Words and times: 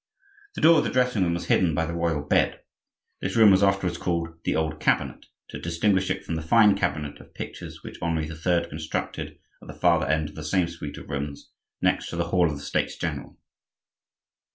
The 0.55 0.61
door 0.61 0.79
of 0.79 0.83
the 0.83 0.89
dressing 0.89 1.21
room 1.23 1.35
was 1.35 1.45
hidden 1.45 1.75
by 1.75 1.85
the 1.85 1.93
royal 1.93 2.23
bed. 2.23 2.61
This 3.19 3.35
room 3.35 3.51
was 3.51 3.61
afterwards 3.61 3.99
called 3.99 4.29
"the 4.45 4.55
old 4.55 4.79
cabinet," 4.79 5.27
to 5.49 5.59
distinguish 5.59 6.09
it 6.09 6.25
from 6.25 6.33
the 6.33 6.41
fine 6.41 6.75
cabinet 6.75 7.19
of 7.19 7.35
pictures 7.35 7.83
which 7.83 7.99
Henri 8.01 8.25
III. 8.25 8.65
constructed 8.67 9.37
at 9.61 9.67
the 9.67 9.75
farther 9.79 10.07
end 10.07 10.29
of 10.29 10.35
the 10.35 10.43
same 10.43 10.67
suite 10.67 10.97
of 10.97 11.07
rooms, 11.07 11.51
next 11.83 12.09
to 12.09 12.15
the 12.15 12.29
hall 12.29 12.49
of 12.49 12.57
the 12.57 12.63
States 12.63 12.95
general. 12.97 13.37